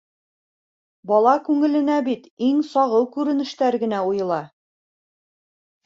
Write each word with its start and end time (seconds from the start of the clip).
Бала 1.11 1.33
күңеленә 1.49 1.99
бит 2.09 2.27
иң 2.49 2.65
сағыу 2.73 3.07
күренештәр 3.19 3.81
генә 3.87 4.05
уйыла. 4.11 4.45